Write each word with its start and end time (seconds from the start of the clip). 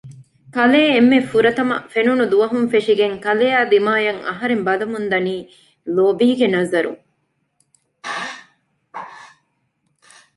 ކަލޭ 0.55 0.81
އެންމެ 0.93 1.17
ފުރަތަމަ 1.29 1.75
ފެނުނު 1.91 2.23
ދުވަހުން 2.31 2.67
ފެށިގެން 2.71 3.15
ކަލެއާ 3.25 3.59
ދިމާއަށް 3.71 4.21
އަހަރެން 4.27 4.63
ބަލަމުންދަނީ 4.67 5.35
ލޯބީގެ 5.95 6.47
ނަޒަރުން 6.53 7.01